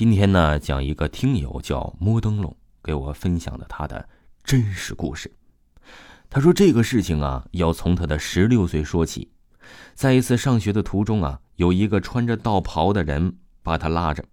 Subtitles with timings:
[0.00, 4.08] 今天呢，讲一个听友叫摸灯笼给我分享的他的
[4.42, 5.30] 真实故事。
[6.30, 9.30] 他说这个事情啊，要从他的十六岁说起。
[9.92, 14.24] 在一次上学的途中啊，有一个穿着道袍的人把他拉着，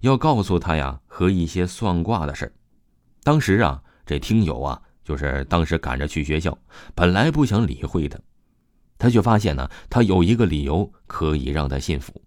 [0.00, 2.52] 要告诉他呀和一些算卦的事
[3.22, 6.58] 当时啊，这听友啊，就是当时赶着去学校，
[6.96, 8.18] 本来不想理会他，
[8.98, 12.20] 他却发现呢，他有一个理由可以让他信服。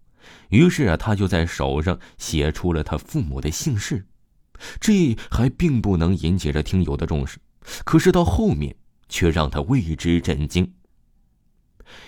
[0.49, 4.05] 于是啊，他就在手上写出了他父母的姓氏，
[4.79, 7.39] 这还并不能引起这听友的重视，
[7.83, 8.75] 可是到后面
[9.09, 10.73] 却让他为之震惊。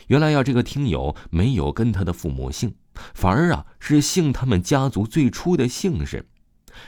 [0.08, 2.74] 原来呀，这个听友没有跟他的父母姓，
[3.14, 6.28] 反而啊是姓他们家族最初的姓氏。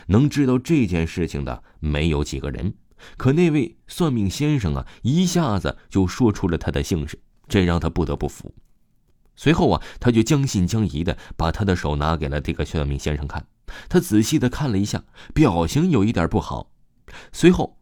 [0.08, 2.76] 能知道这件事情的没有几个人，
[3.18, 8.54] 可那位算命先生啊，一下子就说出了他的姓氏，这让他不得不服。
[9.40, 13.48] 随后啊，他就将信将疑的把他的手拿给了这个算命先生看。
[13.88, 15.02] 他仔细的看了一下，
[15.34, 16.74] 表情有一点不好。
[17.32, 17.80] 随后，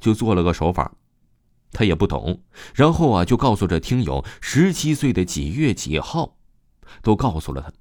[0.00, 0.96] 就做了个手法，
[1.70, 2.42] 他也不懂。
[2.74, 6.38] 然后啊，就告诉这听友十七岁的几月几号，
[7.02, 7.72] 都告诉了他，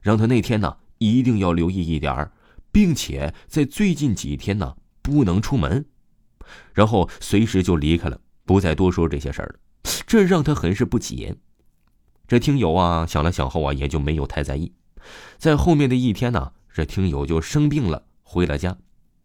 [0.00, 2.28] 让他那天呢一定要留意一点
[2.72, 5.86] 并且在最近几天呢不能出门，
[6.74, 9.60] 然后随时就离开了，不再多说这些事儿了。
[10.08, 11.36] 这让他很是不解。
[12.28, 14.74] 这听友啊，想了想后啊，也就没有太在意。
[15.38, 18.76] 在后面的一天呢，这听友就生病了，回了家。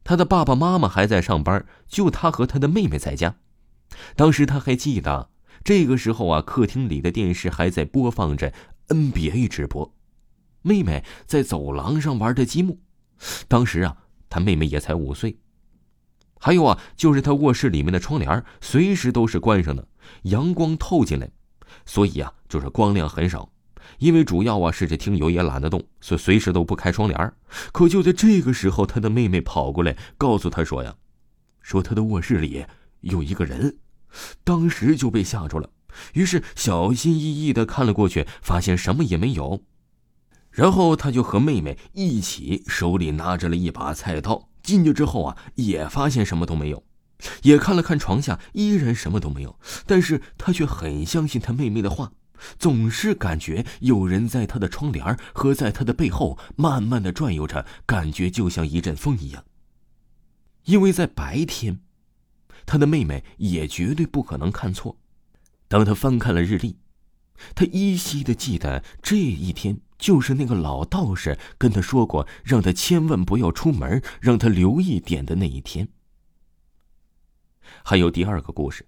[0.05, 3.35] 他的爸爸妈妈还在上班，就他和他的妹妹在家。
[4.15, 5.29] 当时他还记得，
[5.65, 8.53] 这个时候啊，客厅里的电视还在播放着
[8.87, 9.93] NBA 直播，
[10.61, 12.79] 妹妹在走廊上玩着积木。
[13.49, 13.97] 当时啊，
[14.29, 15.37] 他妹妹也才五岁。
[16.39, 19.85] 还有啊，就是他卧室里面的窗帘随时都是关上的，
[20.23, 21.29] 阳光透进来。
[21.85, 23.49] 所以啊，就是光亮很少，
[23.97, 27.33] 因为主要啊是这听友也懒得动，所以随时都不开窗帘。
[27.71, 30.93] 可就在这个时候，他的妹妹跑过来告诉他说呀
[31.63, 32.63] ：“说他的卧室里
[33.01, 33.79] 有一个人。”
[34.43, 35.67] 当时就被吓住了，
[36.13, 39.63] 于是小心翼翼的看了过去，发现什么也没有。
[40.51, 46.83] 然后他就和妹妹一起，手里拿着了一把菜刀，进去之后啊，也发现什么都没有。
[47.41, 49.57] 也看了看床下，依然什么都没有。
[49.87, 52.11] 但是他却很相信他妹妹的话，
[52.57, 59.43] 总是感觉有人在他的窗帘和在他的背后慢慢的转悠着，感觉就像一阵风一样。
[60.65, 61.81] 因为在白天，
[62.65, 64.97] 他的妹妹也绝对不可能看错。
[65.67, 66.77] 当他翻看了日历，
[67.55, 75.89] 他依稀的记得这一天就是那个老道士跟他说过，让他千万不要出门，让他留一点的那一天。
[77.83, 78.87] 还有第二个故事，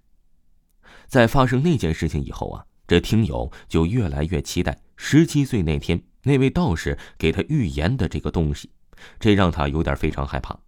[1.07, 8.71] 在发生那件事情以后啊，这听友就越来越期待十七岁那天那位道士给他预言的这个东西，
[9.19, 10.59] 这让他有点非常害怕。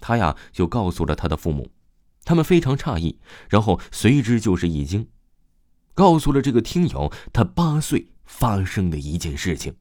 [0.00, 1.70] 他呀就告诉了他的父母，
[2.24, 5.08] 他们非常诧异，然后随之就是一惊，
[5.94, 9.76] 告诉了这个听友他八岁发生的一件事情。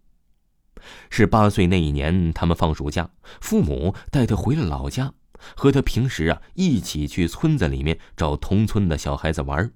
[1.10, 3.10] 是八岁那一年，他们放暑假，
[3.42, 5.14] 父母带他回了老家。
[5.56, 9.72] 和他平时啊一起去村子里面找同村的小孩子玩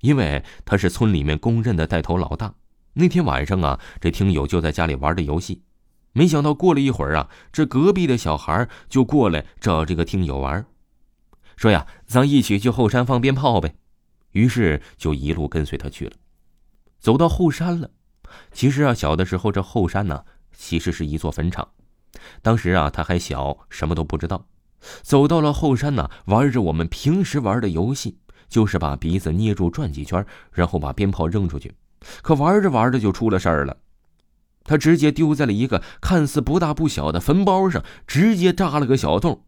[0.00, 2.54] 因为他是村里面公认的带头老大。
[2.94, 5.62] 那天晚上啊，这听友就在家里玩着游戏，
[6.12, 10.66] 没想到过了一会儿啊，这隔壁的小孩就过来找这个听友玩，
[11.56, 13.74] 说呀，咱一起去后山放鞭炮呗。
[14.32, 16.12] 于是就一路跟随他去了。
[16.98, 17.90] 走到后山了，
[18.52, 21.68] 其实啊，小的时候这后山呢，其实是一座坟场。
[22.40, 24.46] 当时啊，他还小，什么都不知道。
[25.02, 28.18] 走到了后山呢，玩着我们平时玩的游戏，
[28.50, 31.72] 就是把鼻子捏住转几圈，然后把鞭炮扔出去。
[32.20, 33.76] 可玩着玩着就出了事儿了，
[34.64, 39.44] 他直接丢在了一个看似不大不小的坟包上，直接扎了个小洞，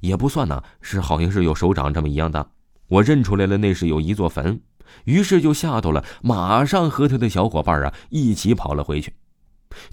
[0.00, 2.46] 也不算呢，是好像是有手掌这么一样大。
[2.88, 4.60] 我认出来了，那是有一座坟，
[5.04, 9.14] 于是就吓到了，马上和他的小伙伴啊一起跑了回去。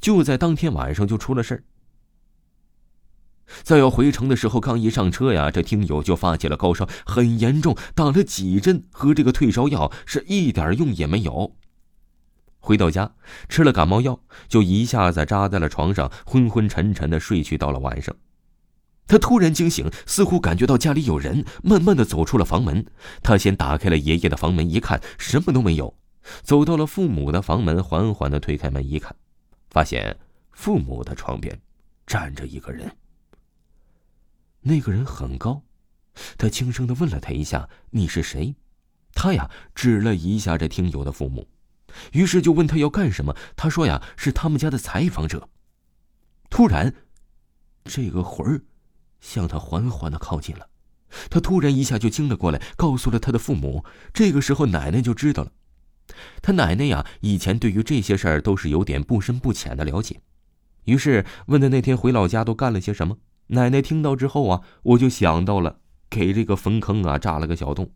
[0.01, 1.63] 就在当天晚上就出了事儿。
[3.63, 11.55] 在要回城的时候，刚一上车呀，这听友就发起了高烧，很严重，打了几针和这个退烧药，是一点用也没有。
[12.61, 13.13] 回到家，
[13.47, 17.57] 吃了感冒药，就一下子扎在了床上，昏昏沉沉的睡去。
[17.57, 18.15] 到了晚上，
[19.07, 22.85] 他突然惊醒，似乎感觉到家里有人，慢慢的走出了房门。
[23.23, 25.95] 他先打开了爷爷的房门，一看什么都没有，
[26.43, 29.15] 走到了父母的房门，缓缓的推开门一看，
[29.69, 30.15] 发现
[30.51, 31.57] 父母的床边
[32.05, 32.91] 站着一个人。
[34.61, 35.63] 那个人很高，
[36.37, 38.55] 他轻声的问了他一下：“你是谁？”
[39.13, 41.47] 他呀指了一下这听友的父母，
[42.11, 43.35] 于是就问他要干什么。
[43.55, 45.49] 他说呀是他们家的采访者。
[46.49, 46.93] 突然，
[47.85, 48.61] 这个魂儿
[49.19, 50.67] 向他缓缓的靠近了。
[51.29, 53.83] 他突然一下就惊了过来，告诉了他的父母。
[54.13, 55.51] 这个时候，奶奶就知道了。
[56.41, 60.21] 他奶奶呀，以前对于这些事儿都是有点不深不浅的了解，
[60.85, 63.17] 于是问他那天回老家都干了些什么。
[63.49, 65.79] 奶奶听到之后啊，我就想到了
[66.09, 67.91] 给这个坟坑啊扎了个小洞。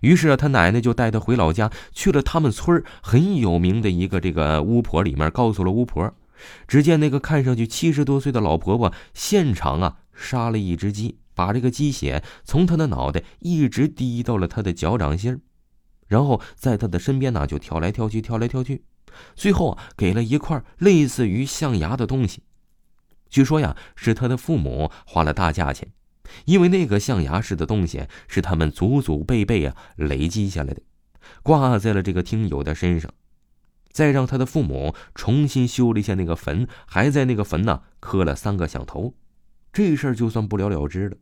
[0.00, 6.12] 于是啊，他奶奶就带他回老家，去了他们村很有名的一个这个巫婆里面，告诉了巫婆。
[6.68, 15.40] 只见那个看上去七十多岁的老婆婆，现场啊杀了一只鸡，把这个鸡血从她的脑袋一直滴到了她的脚掌心
[16.06, 18.84] 然后在她的身边呢就跳来跳去，跳来跳去，
[19.34, 22.42] 最后啊给了一块类似于象牙的东西。
[23.28, 25.92] 据说呀，是他的父母花了大价钱，
[26.46, 30.80] 因为那个象牙似的东西是他们祖祖辈辈啊累积下来的，
[31.42, 33.12] 挂在了这个听友的身上，
[33.90, 39.14] 再让他的父母重新修了一下那个坟，还在那个坟呢磕了三个响头，
[39.72, 41.16] 这事儿就算不了了之了。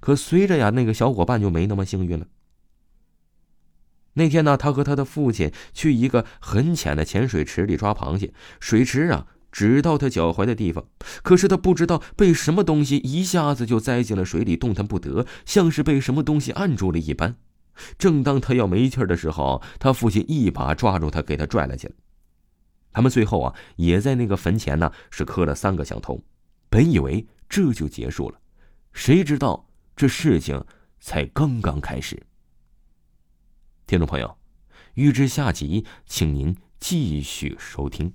[0.00, 2.26] 可随着呀，那个小伙伴就没那么幸运了。
[4.14, 9.26] 那天呢，他和他的父亲去一个很浅的浅水池里抓螃蟹，水池啊。
[9.54, 10.88] 只到他脚踝的地方，
[11.22, 17.36] 可是他不知道被什么东西一下子就栽进了水里，动弹不得，像是被什么东西按住了一般。
[17.96, 21.94] 正当他要没气儿的时候，他父亲一把抓住他，给他拽了起来。
[22.90, 26.20] 他们最后啊，也在那个坟前呢，是磕了三个响头。
[26.68, 28.40] 本以为这就结束了，
[28.92, 30.64] 谁知道这事情
[30.98, 32.20] 才刚刚开始。
[33.86, 34.36] 听众朋友，
[34.94, 38.14] 欲知下集，请您继续收听。